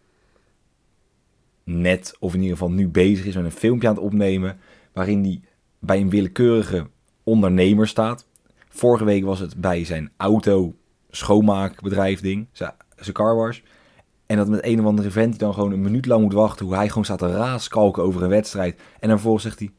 net, 1.65 2.17
of 2.19 2.35
in 2.35 2.41
ieder 2.41 2.57
geval 2.57 2.73
nu 2.73 2.89
bezig 2.89 3.25
is 3.25 3.35
met 3.35 3.45
een 3.45 3.51
filmpje 3.51 3.89
aan 3.89 3.95
het 3.95 4.05
opnemen, 4.05 4.59
waarin 4.93 5.23
hij 5.23 5.41
bij 5.79 6.01
een 6.01 6.11
willekeurige 6.11 6.87
ondernemer 7.23 7.89
staat. 7.89 8.27
Vorige 8.69 9.05
week 9.05 9.25
was 9.25 9.39
het 9.39 9.57
bij 9.57 9.85
zijn 9.85 10.13
auto 10.17 10.75
schoonmaakbedrijf 11.11 12.21
ding, 12.21 12.47
zijn 12.53 12.73
carwash. 13.13 13.61
En 14.33 14.39
dat 14.39 14.49
met 14.49 14.65
een 14.65 14.81
of 14.81 14.87
andere 14.87 15.11
vent 15.11 15.31
die 15.31 15.39
dan 15.39 15.55
gewoon 15.55 15.73
een 15.73 15.81
minuut 15.81 16.07
lang 16.07 16.23
moet 16.23 16.33
wachten, 16.33 16.67
hoe 16.67 16.75
hij 16.75 16.89
gewoon 16.89 17.05
staat 17.05 17.19
te 17.19 17.31
raaskalken 17.33 18.03
over 18.03 18.23
een 18.23 18.29
wedstrijd. 18.29 18.77
En 18.77 18.85
dan 19.01 19.11
vervolgens 19.11 19.45
zegt 19.45 19.59
hij, 19.59 19.71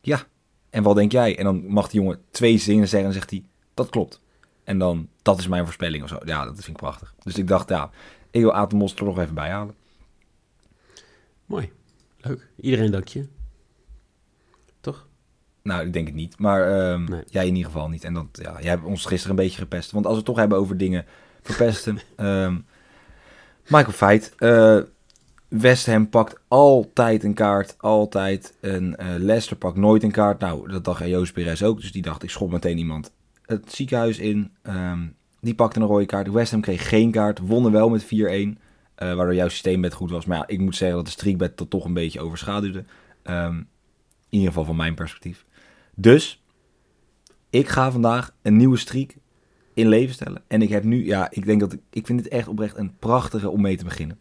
ja, 0.00 0.22
en 0.70 0.82
wat 0.82 0.96
denk 0.96 1.12
jij? 1.12 1.38
En 1.38 1.44
dan 1.44 1.66
mag 1.66 1.88
die 1.88 2.00
jongen 2.00 2.20
twee 2.30 2.58
zinnen 2.58 2.88
zeggen 2.88 3.08
en 3.08 3.14
zegt 3.14 3.30
hij, 3.30 3.44
dat 3.74 3.90
klopt. 3.90 4.20
En 4.64 4.78
dan, 4.78 5.08
dat 5.22 5.38
is 5.38 5.48
mijn 5.48 5.64
voorspelling 5.64 6.02
of 6.02 6.08
zo. 6.08 6.18
Ja, 6.24 6.44
dat 6.44 6.54
vind 6.54 6.66
ik 6.66 6.76
prachtig. 6.76 7.14
Dus 7.22 7.38
ik 7.38 7.48
dacht, 7.48 7.68
ja, 7.68 7.90
ik 8.30 8.40
wil 8.40 8.52
Atemos 8.54 8.94
er 8.94 9.04
nog 9.04 9.18
even 9.18 9.34
bij 9.34 9.50
halen. 9.50 9.74
mooi. 11.46 11.72
Leuk. 12.20 12.48
Iedereen 12.60 12.90
dank 12.90 13.08
je. 13.08 13.26
Toch? 14.80 15.06
Nou, 15.62 15.86
ik 15.86 15.92
denk 15.92 16.06
het 16.06 16.16
niet. 16.16 16.38
Maar 16.38 16.90
ehm, 16.90 17.04
Nee. 17.04 17.22
jij 17.26 17.46
in 17.46 17.56
ieder 17.56 17.70
geval 17.72 17.88
niet. 17.88 18.04
En 18.04 18.14
dat, 18.14 18.26
ja, 18.32 18.60
jij 18.60 18.70
hebt 18.70 18.84
ons 18.84 19.04
gisteren 19.04 19.36
een 19.36 19.44
beetje 19.44 19.58
gepest. 19.60 19.90
Want 19.90 20.04
als 20.04 20.12
we 20.14 20.18
het 20.18 20.28
toch 20.28 20.38
hebben 20.38 20.58
over 20.58 20.76
dingen 20.76 21.06
verpesten. 21.42 21.98
ehm 22.16 22.56
Michael 23.68 23.92
Feit. 23.92 24.34
eh 24.38 24.78
West 25.48 25.86
Ham 25.86 26.08
pakt 26.08 26.40
altijd 26.48 27.24
een 27.24 27.34
kaart. 27.34 27.74
Altijd. 27.78 28.56
En 28.60 28.96
eh 28.96 29.06
Leicester 29.18 29.56
pakt 29.56 29.76
nooit 29.76 30.02
een 30.02 30.10
kaart. 30.10 30.40
Nou, 30.40 30.68
dat 30.68 30.84
dacht 30.84 31.06
Joost 31.06 31.32
Perez 31.32 31.62
ook. 31.62 31.80
Dus 31.80 31.92
die 31.92 32.02
dacht, 32.02 32.22
ik 32.22 32.30
schop 32.30 32.50
meteen 32.50 32.78
iemand 32.78 33.12
het 33.46 33.72
ziekenhuis 33.72 34.18
in. 34.18 34.50
Ehm, 34.62 35.06
die 35.40 35.54
pakte 35.54 35.80
een 35.80 35.86
rode 35.86 36.06
kaart. 36.06 36.30
West 36.30 36.50
Ham 36.50 36.60
kreeg 36.60 36.88
geen 36.88 37.10
kaart. 37.10 37.38
Wonnen 37.38 37.72
wel 37.72 37.88
met 37.88 38.04
4-1. 38.04 38.58
eh, 38.94 39.14
waardoor 39.14 39.34
jouw 39.34 39.48
systeembed 39.48 39.94
goed 39.94 40.10
was. 40.10 40.24
Maar 40.24 40.36
ja, 40.38 40.46
ik 40.46 40.58
moet 40.60 40.76
zeggen 40.76 40.96
dat 40.96 41.06
de 41.06 41.12
streakbed 41.12 41.58
dat 41.58 41.70
toch 41.70 41.84
een 41.84 41.92
beetje 41.92 42.20
overschaduwde. 42.20 42.84
Ehm, 43.22 43.56
in 43.56 43.66
ieder 44.28 44.48
geval 44.48 44.64
van 44.64 44.76
mijn 44.76 44.94
perspectief. 44.94 45.44
Dus, 45.94 46.42
ik 47.50 47.68
ga 47.68 47.90
vandaag 47.90 48.34
een 48.42 48.56
nieuwe 48.56 48.76
streak 48.76 49.14
in 49.74 49.88
leven 49.88 50.14
stellen. 50.14 50.42
En 50.46 50.62
ik 50.62 50.68
heb 50.68 50.84
nu, 50.84 51.06
ja, 51.06 51.30
ik 51.30 51.44
denk 51.44 51.60
dat 51.60 51.76
ik, 51.90 52.06
vind 52.06 52.22
dit 52.22 52.32
echt 52.32 52.48
oprecht 52.48 52.76
een 52.76 52.96
prachtige 52.98 53.50
om 53.50 53.60
mee 53.60 53.76
te 53.76 53.84
beginnen. 53.84 54.18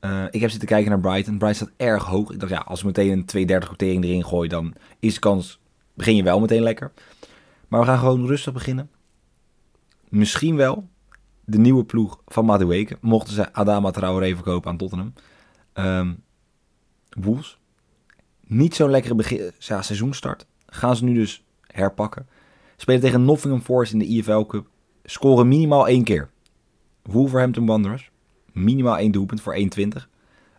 Eh, 0.00 0.24
ik 0.30 0.40
heb 0.40 0.50
zitten 0.50 0.68
kijken 0.68 0.90
naar 0.90 1.00
Brighton. 1.00 1.38
Brighton 1.38 1.66
staat 1.66 1.88
erg 1.88 2.04
hoog. 2.04 2.30
Ik 2.30 2.40
dacht, 2.40 2.52
ja, 2.52 2.58
als 2.58 2.80
we 2.80 2.86
meteen 2.86 3.10
een 3.10 3.24
230 3.24 3.68
quotering 3.68 4.04
erin 4.04 4.24
gooien, 4.24 4.50
dan 4.50 4.74
is 4.98 5.14
de 5.14 5.20
kans, 5.20 5.60
begin 5.94 6.16
je 6.16 6.22
wel 6.22 6.40
meteen 6.40 6.62
lekker. 6.62 6.92
Maar 7.68 7.80
we 7.80 7.86
gaan 7.86 7.98
gewoon 7.98 8.26
rustig 8.26 8.52
beginnen. 8.52 8.90
Misschien 10.08 10.56
wel 10.56 10.88
de 11.44 11.58
nieuwe 11.58 11.84
ploeg 11.84 12.22
van 12.26 12.44
Madueke, 12.44 12.98
mochten 13.00 13.34
ze 13.34 13.52
Adama 13.52 13.90
Traoré 13.90 14.34
verkopen 14.34 14.70
aan 14.70 14.76
Tottenham. 14.76 15.12
Ehm 15.72 16.12
Wolves. 17.20 17.58
Niet 18.46 18.74
zo'n 18.74 18.90
lekkere 18.90 19.14
begin, 19.14 19.52
seizoenstart. 19.58 20.46
Gaan 20.66 20.96
ze 20.96 21.04
nu 21.04 21.14
dus 21.14 21.44
herpakken. 21.66 22.26
Spelen 22.76 23.00
tegen 23.00 23.24
Nottingham 23.24 23.62
Forest 23.62 23.92
in 23.92 23.98
de 23.98 24.06
IFL 24.06 24.40
Cup. 24.40 24.68
Scoren 25.04 25.48
minimaal 25.48 25.88
één 25.88 26.04
keer. 26.04 26.30
Wolverhampton 27.02 27.66
Wanderers. 27.66 28.10
Minimaal 28.52 28.98
één 28.98 29.12
doelpunt 29.12 29.40
voor 29.40 29.54
1,20. 29.54 30.08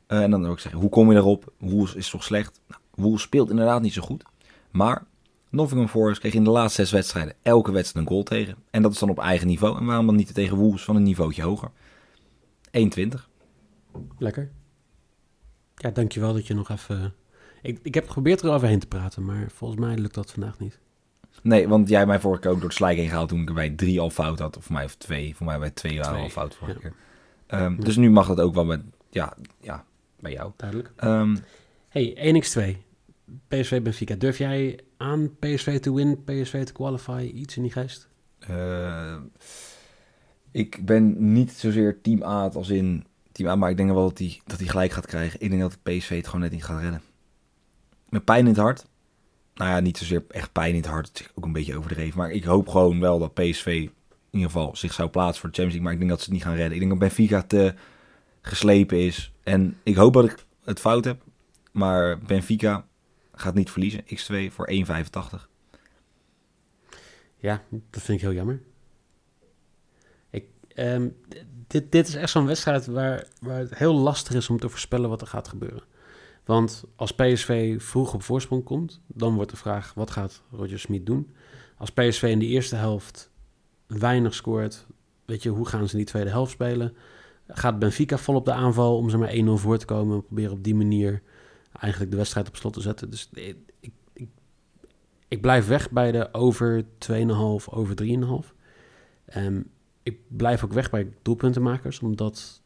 Eh, 0.08 0.22
en 0.22 0.32
dan 0.32 0.52
ik 0.52 0.60
zeggen, 0.60 0.82
hoe 0.82 0.90
kom 0.90 1.12
je 1.12 1.18
erop? 1.18 1.54
Wolves 1.58 1.96
is 1.96 2.10
toch 2.10 2.24
slecht? 2.24 2.62
Nou, 2.68 2.82
Wolves 2.96 3.22
speelt 3.22 3.50
inderdaad 3.50 3.82
niet 3.82 3.94
zo 3.94 4.02
goed. 4.02 4.24
Maar 4.72 5.06
Nottingham 5.50 5.88
Forest 5.88 6.20
kreeg 6.20 6.34
in 6.34 6.44
de 6.44 6.50
laatste 6.50 6.82
zes 6.82 6.92
wedstrijden 6.92 7.34
elke 7.42 7.72
wedstrijd 7.72 8.06
een 8.06 8.12
goal 8.12 8.24
tegen. 8.24 8.56
En 8.70 8.82
dat 8.82 8.92
is 8.92 9.00
dan 9.00 9.10
op 9.10 9.20
eigen 9.20 9.48
niveau. 9.48 9.78
En 9.78 9.86
waarom 9.86 10.06
dan 10.06 10.16
niet 10.16 10.34
tegen 10.34 10.58
Wolves 10.58 10.84
van 10.84 10.96
een 10.96 11.04
niveautje 11.04 11.42
hoger? 11.42 11.72
1,20. 12.72 13.08
Lekker. 14.18 14.52
Ja, 15.76 15.90
dankjewel 15.90 16.34
dat 16.34 16.48
je 16.48 16.54
nog 16.54 16.70
even... 16.70 17.14
Ik, 17.62 17.80
ik 17.84 17.94
heb 17.94 18.08
geprobeerd 18.08 18.44
eroverheen 18.44 18.80
te 18.80 18.88
praten, 18.88 19.26
maar 19.26 19.48
volgens 19.52 19.80
mij 19.80 19.98
lukt 19.98 20.14
dat 20.14 20.32
vandaag 20.32 20.60
niet. 20.60 20.80
Nee, 21.42 21.68
want 21.68 21.90
jij 21.90 21.98
hebt 21.98 22.10
mij 22.10 22.20
vorige 22.20 22.42
keer 22.42 22.52
ook 22.52 22.58
door 22.60 22.68
het 22.70 22.78
slijk 22.78 22.98
heen 22.98 23.10
gehaald 23.10 23.30
toen 23.30 23.42
ik 23.42 23.48
er 23.48 23.54
bij 23.54 23.70
drie 23.70 24.00
al 24.00 24.10
fout 24.10 24.40
had. 24.40 24.58
Of 24.58 24.64
voor 24.64 24.74
mij 24.74 24.84
of 24.86 24.96
twee. 24.96 25.36
Voor 25.36 25.46
mij 25.46 25.60
bij 25.60 25.70
twee 25.70 26.00
waren 26.00 26.20
al 26.20 26.30
fout 26.30 26.56
vorige 26.56 26.80
keer. 26.80 26.94
Ehm. 27.48 27.76
Dus 27.80 27.96
nu 27.96 28.10
mag 28.12 28.28
dat 28.28 28.40
ook 28.40 28.54
wel 28.54 28.66
met, 28.66 28.82
ja, 29.10 29.34
ja, 29.60 29.86
bij 30.20 30.32
jou. 30.32 30.52
Duidelijk. 30.56 30.92
Ehm, 30.96 31.36
Hey, 31.90 32.16
1x2. 32.18 32.78
PSV 33.48 33.82
Benfica. 33.82 34.16
Durf 34.16 34.38
jij 34.38 34.80
aan 34.98 35.36
PSV 35.40 35.80
te 35.80 35.94
win, 35.94 36.24
PSV 36.24 36.64
te 36.66 36.74
qualify, 36.74 37.32
iets 37.34 37.56
in 37.58 37.62
die 37.64 37.72
geest? 37.72 38.08
eh, 38.40 39.16
ik 40.52 40.86
ben 40.86 41.34
niet 41.34 41.52
zozeer 41.52 42.02
team 42.02 42.24
A 42.24 42.48
als 42.54 42.70
in 42.70 43.06
team 43.32 43.50
A, 43.50 43.56
maar 43.56 43.70
ik 43.70 43.78
denk 43.78 43.92
wel 43.92 44.08
dat 44.10 44.18
hij 44.18 44.42
dat 44.46 44.60
hij 44.60 44.68
gelijk 44.68 44.92
gaat 44.92 45.06
krijgen. 45.06 45.42
Ik 45.42 45.50
denk 45.50 45.62
dat 45.62 45.78
PSV 45.84 46.16
het 46.16 46.26
gewoon 46.26 46.42
net 46.42 46.52
niet 46.52 46.64
gaat 46.64 46.82
redden. 46.82 47.02
Met 48.10 48.24
pijn 48.26 48.40
in 48.40 48.46
het 48.46 48.58
hart. 48.58 48.86
Nou 49.56 49.72
ja, 49.72 49.80
niet 49.80 49.98
zozeer 49.98 50.24
echt 50.28 50.52
pijn 50.52 50.70
in 50.70 50.82
het 50.82 50.86
hart. 50.86 51.08
Het 51.08 51.20
is 51.20 51.30
ook 51.36 51.46
een 51.46 51.52
beetje 51.52 51.78
overdreven. 51.78 52.18
Maar 52.18 52.32
ik 52.32 52.44
hoop 52.44 52.68
gewoon 52.68 53.00
wel 53.00 53.20
dat 53.20 53.34
PSV 53.34 53.68
in 53.68 53.92
ieder 54.30 54.50
geval 54.50 54.76
zich 54.76 54.94
zou 54.94 55.10
plaatsen 55.10 55.42
voor 55.42 55.50
de 55.50 55.56
Champions 55.56 55.74
League. 55.74 55.82
Maar 55.82 55.94
ik 55.94 56.00
denk 56.00 56.10
dat 56.10 56.20
ze 56.20 56.26
het 56.26 56.34
niet 56.34 56.44
gaan 56.44 56.56
redden. 56.56 56.74
Ik 56.74 56.80
denk 56.80 56.92
dat 56.92 57.00
Benfica 57.00 57.42
te 57.42 57.74
geslepen 58.42 59.00
is. 59.00 59.34
En 59.44 59.78
ik 59.84 59.96
hoop 59.96 60.14
dat 60.14 60.26
ik 60.26 60.46
het 60.64 60.80
fout 60.80 61.06
heb. 61.06 61.22
Maar 61.72 62.20
Benfica 62.20 62.86
gaat 63.34 63.54
niet 63.54 63.72
verliezen. 63.72 64.04
X2 64.04 64.54
voor 64.54 64.70
1,85. 64.72 65.48
Ja, 67.38 67.64
dat 67.70 68.02
vind 68.02 68.18
ik 68.18 68.22
heel 68.22 68.34
jammer. 68.34 68.62
Ik, 70.30 70.46
ehm, 70.68 71.10
dit, 71.68 71.92
dit 71.92 72.08
is 72.08 72.16
echt 72.16 72.32
zo'n 72.32 72.46
wedstrijd 72.46 72.86
waar, 72.86 73.28
waar 73.40 73.60
het 73.60 73.78
heel 73.78 73.94
lastig 73.94 74.34
is 74.34 74.50
om 74.50 74.60
te 74.60 74.70
voorspellen 74.70 75.10
wat 75.10 75.22
er 75.22 75.28
gaat 75.28 75.48
gebeuren. 75.48 75.84
Want 76.46 76.84
als 76.96 77.16
PSV 77.16 77.82
vroeg 77.82 78.14
op 78.14 78.24
voorsprong 78.24 78.64
komt, 78.64 79.02
dan 79.08 79.36
wordt 79.36 79.52
de 79.52 79.58
vraag: 79.58 79.94
wat 79.94 80.12
gaat 80.12 80.44
Roger 80.52 80.80
Smit 80.80 81.06
doen? 81.06 81.34
Als 81.78 81.92
PSV 81.92 82.24
in 82.24 82.40
de 82.40 82.46
eerste 82.46 82.76
helft 82.76 83.32
weinig 83.88 84.34
scoort, 84.34 84.86
weet 85.26 85.44
je, 85.44 85.50
hoe 85.50 85.68
gaan 85.68 85.86
ze 85.86 85.92
in 85.92 85.98
die 85.98 86.08
tweede 86.08 86.30
helft 86.30 86.52
spelen? 86.52 86.94
Gaat 87.48 87.80
Benfica 87.80 88.18
vol 88.18 88.36
op 88.36 88.46
de 88.46 88.54
aanval 88.54 88.98
om 88.98 89.10
ze 89.10 89.18
maar 89.18 89.34
1-0 89.36 89.44
voor 89.46 89.78
te 89.78 89.86
komen 89.86 90.16
en 90.16 90.26
proberen 90.26 90.52
op 90.52 90.64
die 90.64 90.76
manier 90.76 91.22
eigenlijk 91.80 92.12
de 92.12 92.18
wedstrijd 92.18 92.48
op 92.48 92.56
slot 92.56 92.74
te 92.74 92.82
zetten? 92.82 93.10
Dus 93.10 93.30
ik, 93.34 93.58
ik, 93.80 93.94
ik, 94.14 94.28
ik 95.28 95.42
blijf 95.42 95.68
weg 95.68 95.92
bij 95.92 96.12
de 96.12 96.34
over 96.34 96.84
2,5, 96.84 97.16
over 97.70 97.96
3,5. 98.04 98.54
Ehm 99.26 99.62
ik 100.06 100.20
blijf 100.28 100.64
ook 100.64 100.74
weg 100.74 100.90
bij 100.90 101.14
doelpuntenmakers, 101.22 102.00
omdat... 102.00 102.62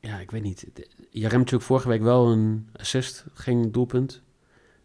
Ja, 0.00 0.18
ik 0.18 0.30
weet 0.30 0.42
niet. 0.42 0.66
Jaremchuk 1.10 1.62
vorige 1.62 1.88
week 1.88 2.02
wel 2.02 2.32
een 2.32 2.68
assist, 2.76 3.24
geen 3.34 3.72
doelpunt. 3.72 4.22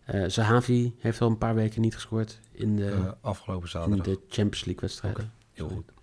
Eh 0.05 0.23
Zahavi 0.27 0.93
heeft 0.99 1.21
al 1.21 1.29
een 1.29 1.37
paar 1.37 1.55
weken 1.55 1.81
niet 1.81 1.93
gescoord 1.93 2.39
in 2.51 2.75
de, 2.75 2.91
Eh, 2.91 3.11
afgelopen 3.21 3.63
in 3.63 3.69
zaterdag. 3.69 4.05
de 4.05 4.19
Champions 4.27 4.65
League 4.65 4.81
wedstrijden. 4.81 5.31
Heel 5.53 5.69
goed. 5.69 5.91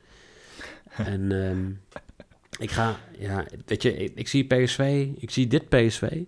En 0.97 1.33
ehm, 1.47 1.71
ik 2.59 2.71
ga, 2.71 2.97
ja, 3.19 3.45
weet 3.67 3.83
je, 3.83 3.97
ik, 3.97 4.13
ik 4.15 4.29
zie 4.29 4.45
PSV, 4.47 5.09
ik 5.17 5.31
zie 5.31 5.47
dit 5.47 5.69
PSV, 5.69 6.23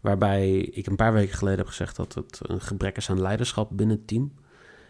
waarbij 0.00 0.56
ik 0.58 0.86
een 0.86 0.96
paar 0.96 1.12
weken 1.12 1.36
geleden 1.36 1.58
heb 1.58 1.68
gezegd 1.68 1.96
dat 1.96 2.14
het 2.14 2.40
een 2.42 2.60
gebrek 2.60 2.96
is 2.96 3.10
aan 3.10 3.20
leiderschap 3.20 3.70
binnen 3.72 3.96
het 3.96 4.06
team. 4.06 4.32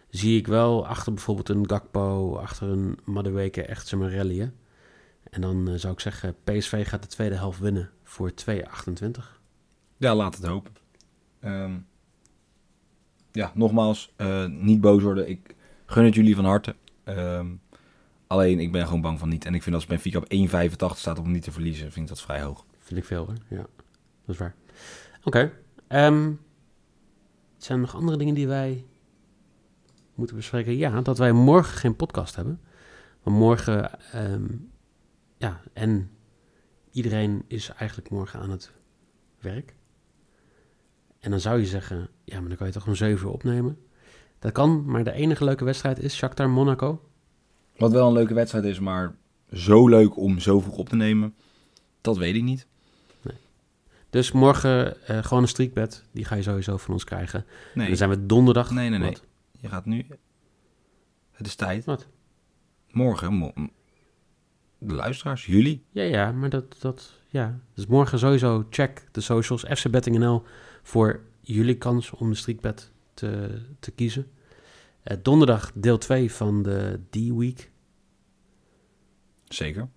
Zie 0.09 0.37
ik 0.39 0.47
wel 0.47 0.87
achter 0.87 1.13
bijvoorbeeld 1.13 1.49
een 1.49 1.69
Gakpo, 1.69 2.35
achter 2.35 2.67
een 2.69 2.97
Madueke 3.03 3.61
echt 3.63 3.87
zeg 3.87 3.99
maar 3.99 4.13
rallyen. 4.15 4.53
En 5.31 5.41
dan 5.41 5.67
eh, 5.67 5.73
zou 5.75 5.93
ik 5.93 5.99
zeggen, 5.99 6.35
PSV 6.43 6.87
gaat 6.87 7.01
de 7.01 7.07
tweede 7.07 7.35
helft 7.35 7.59
winnen 7.59 7.89
voor 8.03 8.31
2,28. 8.31 9.41
Ja, 9.97 10.15
laat 10.15 10.35
het 10.35 10.45
hopen. 10.45 10.73
Ehm, 11.39 11.77
ja, 13.31 13.51
nogmaals, 13.55 14.13
eh, 14.15 14.45
niet 14.45 14.81
boos 14.81 15.03
worden. 15.03 15.29
Ik 15.29 15.55
gun 15.85 16.05
het 16.05 16.15
jullie 16.15 16.35
van 16.35 16.45
harte. 16.45 16.75
Ehm, 17.03 17.47
alleen, 18.27 18.59
ik 18.59 18.71
ben 18.71 18.85
gewoon 18.85 19.01
bang 19.01 19.19
van 19.19 19.29
niet. 19.29 19.45
En 19.45 19.53
ik 19.53 19.63
vind 19.63 19.75
als 19.75 19.85
Benfica 19.85 20.17
op 20.17 20.25
1,85 20.27 20.97
staat 20.97 21.19
om 21.19 21.31
niet 21.31 21.43
te 21.43 21.51
verliezen, 21.51 21.91
vind 21.91 22.05
ik 22.05 22.07
dat 22.07 22.21
vrij 22.21 22.41
hoog. 22.41 22.65
Vind 22.79 22.99
ik 22.99 23.05
veel 23.05 23.25
hoor, 23.25 23.35
ja, 23.47 23.65
dat 24.25 24.35
is 24.35 24.37
waar. 24.37 24.55
Oké, 25.23 25.51
ehm, 25.87 26.31
zijn 27.57 27.77
er 27.77 27.85
nog 27.85 27.95
andere 27.95 28.17
dingen 28.17 28.33
die 28.33 28.47
wij 28.47 28.85
moeten 30.15 30.35
bespreken? 30.35 30.77
Ja, 30.77 31.01
dat 31.01 31.17
wij 31.17 31.31
morgen 31.31 31.77
geen 31.77 31.95
podcast 31.95 32.35
hebben. 32.35 32.61
Maar 33.23 33.33
morgen, 33.33 33.91
ja, 35.41 35.61
en 35.73 36.09
iedereen 36.91 37.43
is 37.47 37.69
eigenlijk 37.69 38.09
morgen 38.09 38.39
aan 38.39 38.49
het 38.49 38.71
werk. 39.39 39.75
En 41.19 41.31
dan 41.31 41.39
zou 41.39 41.59
je 41.59 41.65
zeggen, 41.65 42.09
ja, 42.23 42.39
maar 42.39 42.47
dan 42.49 42.57
kan 42.57 42.67
je 42.67 42.73
toch 42.73 42.87
om 42.87 42.95
7 42.95 43.25
uur 43.25 43.31
opnemen. 43.33 43.77
Dat 44.39 44.51
kan, 44.51 44.85
maar 44.85 45.03
de 45.03 45.11
enige 45.11 45.43
leuke 45.43 45.63
wedstrijd 45.63 45.99
is 45.99 46.15
Shakhtar 46.15 46.49
Monaco. 46.49 47.09
Wat 47.77 47.91
wel 47.91 48.07
een 48.07 48.13
leuke 48.13 48.33
wedstrijd 48.33 48.65
is, 48.65 48.79
maar 48.79 49.15
zo 49.51 49.87
leuk 49.87 50.17
om 50.17 50.39
zo 50.39 50.59
vroeg 50.59 50.77
op 50.77 50.89
te 50.89 50.95
nemen, 50.95 51.35
dat 52.01 52.17
weet 52.17 52.35
ik 52.35 52.43
niet. 52.43 52.67
Dus 54.09 54.31
morgen 54.31 55.05
eh, 55.07 55.23
gewoon 55.23 55.43
een 55.43 55.49
streakbed, 55.49 56.03
die 56.11 56.25
ga 56.25 56.35
je 56.35 56.41
sowieso 56.41 56.77
van 56.77 56.93
ons 56.93 57.03
krijgen. 57.03 57.39
En 57.39 57.45
Nee, 57.73 57.87
dan 57.87 57.95
zijn 57.97 58.09
we 58.09 58.25
donderdag. 58.25 58.71
nee, 58.71 58.89
nee. 58.89 58.99
nee. 58.99 59.09
Wat? 59.09 59.23
Je 59.59 59.67
gaat 59.67 59.85
nu... 59.85 60.05
Het 61.31 61.47
is 61.47 61.55
tijd. 61.55 61.85
Wat? 61.85 62.07
Morgen, 62.91 63.33
mo- 63.33 63.53
de 64.83 64.93
luisteraars, 64.93 65.45
jullie. 65.45 65.85
Ja, 65.91 66.03
ja, 66.03 66.31
maar 66.31 66.49
dat, 66.49 66.77
dat, 66.79 67.13
ja. 67.27 67.59
Dus 67.73 67.85
morgen 67.85 68.19
sowieso 68.19 68.65
check 68.69 69.07
de 69.11 69.21
socials, 69.21 69.63
FC 69.63 69.89
Betting 69.89 70.17
NL, 70.17 70.43
voor 70.81 71.21
jullie 71.41 71.77
kans 71.77 72.11
om 72.11 72.29
de 72.29 72.35
streakbet 72.35 72.91
te, 73.13 73.61
te 73.79 73.91
kiezen. 73.91 74.31
Eh, 75.03 75.17
donderdag 75.21 75.71
deel 75.73 75.97
2 75.97 76.31
van 76.31 76.63
de 76.63 76.99
D-Week. 77.09 77.71
Zeker. 79.47 79.89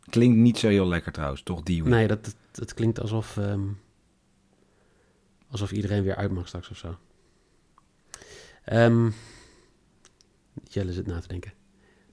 Klinkt 0.00 0.36
niet 0.36 0.58
zo 0.58 0.68
heel 0.68 0.88
lekker 0.88 1.12
trouwens, 1.12 1.42
toch 1.42 1.62
die 1.62 1.82
week? 1.82 1.92
Nee, 1.92 2.06
dat, 2.06 2.24
dat, 2.24 2.36
dat 2.52 2.74
klinkt 2.74 3.00
alsof, 3.00 3.36
ehm, 3.36 3.68
alsof 5.48 5.72
iedereen 5.72 6.02
weer 6.02 6.16
uit 6.16 6.30
mag 6.30 6.46
straks 6.46 6.70
of 6.70 6.76
zo. 6.76 6.96
Ehm, 8.64 9.10
Jelle 10.68 10.92
zit 10.92 11.06
na 11.06 11.20
te 11.20 11.28
denken. 11.28 11.52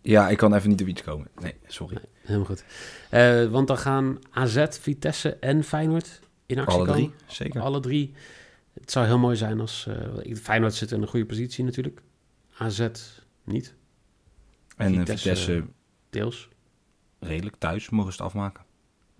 Ja, 0.02 0.30
ik 0.30 0.38
kan 0.38 0.54
even 0.54 0.70
niet 0.70 0.82
op 0.82 0.88
iets 0.88 1.02
komen. 1.02 1.28
Nee, 1.42 1.56
sorry. 1.68 1.94
Nee, 1.96 2.06
helemaal 2.22 2.46
goed. 2.46 2.64
Eh, 3.10 3.46
want 3.46 3.68
dan 3.68 3.78
gaan 3.78 4.20
AZ, 4.32 4.66
Vitesse 4.70 5.36
en 5.36 5.64
Feyenoord 5.64 6.20
in 6.46 6.60
actie 6.60 6.74
Alle 6.80 6.86
komen. 6.88 7.02
drie, 7.02 7.14
zeker. 7.28 7.62
Alle 7.62 7.80
drie. 7.80 8.14
Het 8.74 8.92
zou 8.92 9.06
heel 9.06 9.18
mooi 9.20 9.36
zijn 9.36 9.60
als... 9.60 9.88
eh 10.24 10.36
Feyenoord 10.36 10.74
zit 10.74 10.92
in 10.92 11.02
een 11.02 11.08
goede 11.08 11.26
positie 11.26 11.64
natuurlijk. 11.64 12.02
AZ 12.58 12.88
niet, 13.44 13.74
En 14.78 14.92
eh, 14.94 15.00
Vitesse, 15.00 15.18
Vitesse, 15.30 15.64
deels. 16.10 16.50
redelijk 17.20 17.56
thuis 17.60 17.90
mogen 17.90 18.14
ze 18.14 18.18
het 18.18 18.28
afmaken. 18.28 18.64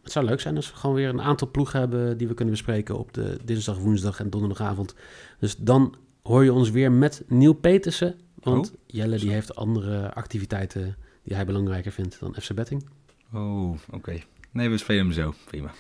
Het 0.04 0.12
zou 0.12 0.26
leuk 0.26 0.40
zijn 0.42 0.56
als 0.56 0.72
we 0.72 0.78
gewoon 0.78 0.96
weer 0.96 1.10
een 1.10 1.22
aantal 1.22 1.52
ploegen 1.52 1.80
hebben... 1.80 2.18
die 2.18 2.28
we 2.28 2.34
kunnen 2.34 2.54
bespreken 2.54 2.98
op 2.98 3.14
de 3.14 3.38
dinsdag, 3.46 3.78
woensdag 3.78 4.20
en 4.20 4.30
donderdagavond. 4.30 4.96
Dus 5.40 5.58
dan 5.58 5.96
hoor 6.24 6.44
je 6.44 6.54
ons 6.54 6.70
weer 6.70 6.92
met 6.92 7.24
Neil 7.28 7.54
Petersen. 7.54 8.20
Want 8.36 8.72
Oh, 8.72 8.78
Jelle 8.86 9.16
die 9.18 9.26
zo. 9.28 9.34
heeft 9.34 9.56
andere 9.56 10.14
activiteiten 10.14 10.98
die 11.24 11.36
hij 11.36 11.46
belangrijker 11.46 11.92
vindt 11.92 12.20
dan 12.20 12.36
FC 12.42 12.54
Betting. 12.54 12.90
Oh, 13.34 13.78
oké. 13.92 14.20
Nee, 14.52 14.70
we 14.70 14.78
spelen 14.78 15.04
hem 15.04 15.14
zo. 15.14 15.34
Prima. 15.46 15.72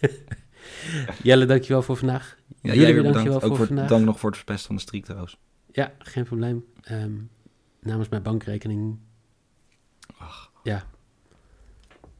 Jelle, 1.22 1.46
dankjewel 1.46 1.82
voor 1.82 1.96
vandaag. 1.96 2.36
Ja, 2.48 2.54
Jullie 2.60 2.80
jij 2.80 2.92
weer 2.92 3.02
weer 3.02 3.12
dankjewel 3.12 3.24
bedankt. 3.24 3.44
Ook 3.44 3.48
voor 3.48 3.56
voor 3.56 3.66
vandaag. 3.66 3.88
dank 3.88 4.04
nog 4.04 4.18
voor 4.18 4.28
het 4.28 4.38
verpesten 4.38 4.66
van 4.66 4.76
de 4.76 4.82
streak 4.82 5.04
trouwens. 5.04 5.38
Ja, 5.72 5.92
geen 5.98 6.24
probleem. 6.24 6.64
Ehm, 6.80 7.12
namens 7.80 8.08
mijn 8.08 8.22
bankrekening. 8.22 8.98
Ach. 10.16 10.50
Ja. 10.62 10.86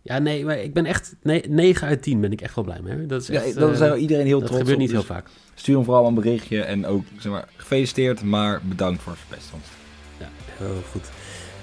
Ja, 0.06 0.18
nee, 0.18 0.44
maar 0.44 0.58
ik 0.58 0.74
ben 0.74 0.86
echt... 0.86 1.16
Nee, 1.22 1.42
9 1.48 1.88
uit 1.88 2.02
10 2.02 2.20
ben 2.20 2.32
ik 2.32 2.40
echt 2.40 2.54
wel 2.54 2.64
blij 2.64 2.80
mee. 2.82 3.06
Dat 3.06 3.22
is 3.22 3.26
Ja, 3.28 3.40
echt, 3.42 3.54
daar 3.54 3.70
eh, 3.70 3.76
zijn 3.76 3.98
iedereen 4.00 4.26
heel 4.26 4.38
dat 4.38 4.46
trots 4.48 4.60
gebeurt 4.60 4.76
op. 4.76 4.82
niet 4.82 4.90
dus 4.94 5.06
heel 5.06 5.14
vaak. 5.14 5.26
Stuur 5.54 5.74
hem 5.74 5.84
vooral 5.84 6.06
een 6.06 6.14
berichtje 6.14 6.62
en 6.62 6.86
ook 6.86 7.04
zeg 7.18 7.32
maar, 7.32 7.48
gefeliciteerd, 7.56 8.22
maar 8.22 8.60
bedankt 8.64 9.02
voor 9.02 9.12
het 9.12 9.20
verpesten. 9.20 9.58
Ja, 10.18 10.28
heel 10.56 10.82
goed. 10.90 11.04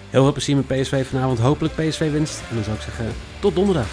Heel 0.10 0.24
veel 0.24 0.32
plezier 0.32 0.56
met 0.56 0.68
PSV 0.68 1.06
vanavond. 1.06 1.40
Hopelijk 1.40 1.76
PSV 1.76 2.12
winst. 2.12 2.42
En 2.50 2.56
dan 2.56 2.64
zou 2.64 2.76
ik 2.76 2.82
zeggen, 2.82 3.06
tot 3.40 3.56
donderdag. 3.56 3.88